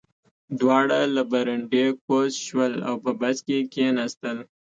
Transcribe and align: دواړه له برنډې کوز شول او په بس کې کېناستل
دواړه 0.59 0.99
له 1.15 1.23
برنډې 1.31 1.85
کوز 2.05 2.31
شول 2.45 2.73
او 2.87 2.95
په 3.03 3.11
بس 3.19 3.37
کې 3.47 3.57
کېناستل 3.73 4.37